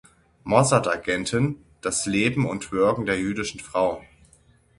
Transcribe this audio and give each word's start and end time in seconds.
Mossad-Agentin“ 0.45 1.63
das 1.81 2.07
Leben 2.07 2.47
und 2.49 2.71
Wirken 2.71 3.05
der 3.05 3.19
jüdischen 3.19 3.59
Frau. 3.59 4.01